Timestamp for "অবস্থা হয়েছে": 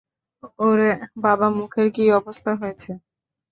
2.19-2.91